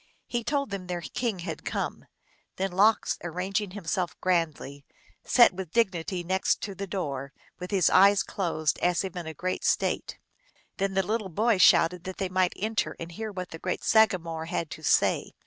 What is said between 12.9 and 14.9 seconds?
and hear what the great sagamore had to